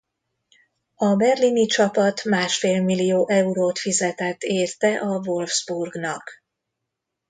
[0.95, 6.43] A berlini csapat másfél millió eurót fizetett érte a Wolfsburgnak.